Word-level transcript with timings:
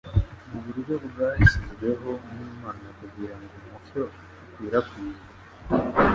mu 0.49 0.59
buryo 0.65 0.95
bwashyizweho 1.05 2.09
n'Imana 2.33 2.87
kugira 2.99 3.33
ngo 3.39 3.53
umucyo 3.65 4.01
ukwirakwizwe, 4.43 5.29